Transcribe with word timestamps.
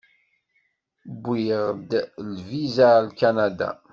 Wwiɣ-d 1.23 1.89
lviza 2.33 2.87
ar 2.97 3.05
Kanada. 3.19 3.71